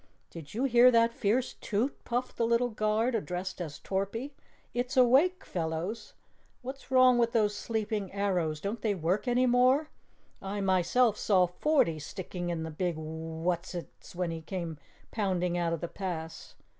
"Did 0.31 0.55
you 0.55 0.63
hear 0.63 0.89
that 0.89 1.13
fierce 1.13 1.53
TOOT?" 1.61 1.95
puffed 2.05 2.37
the 2.37 2.47
little 2.47 2.71
Guard 2.71 3.13
addressed 3.13 3.61
as 3.61 3.77
Torpy. 3.77 4.33
"It's 4.73 4.97
awake, 4.97 5.45
fellows! 5.45 6.15
What's 6.63 6.89
wrong 6.89 7.19
with 7.19 7.33
those 7.33 7.53
sleeping 7.55 8.11
arrows 8.11 8.59
don't 8.59 8.81
they 8.81 8.95
work 8.95 9.27
any 9.27 9.45
more? 9.45 9.89
I 10.41 10.59
myself 10.59 11.17
saw 11.17 11.45
forty 11.45 11.99
sticking 11.99 12.49
in 12.49 12.63
the 12.63 12.71
big 12.71 12.95
Whatisit 12.97 14.15
when 14.15 14.31
he 14.31 14.41
came 14.41 14.79
pounding 15.11 15.55
out 15.55 15.71
of 15.71 15.81
the 15.81 15.87
pass. 15.87 16.55